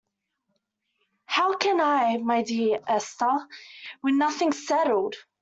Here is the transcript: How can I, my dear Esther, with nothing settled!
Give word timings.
How 1.27 1.57
can 1.57 1.79
I, 1.79 2.17
my 2.17 2.41
dear 2.41 2.79
Esther, 2.87 3.47
with 4.01 4.15
nothing 4.15 4.51
settled! 4.51 5.13